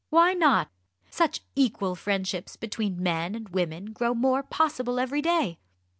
[0.09, 0.71] Why not?
[1.11, 5.59] Such equal friendships between men and women grow more possible every day.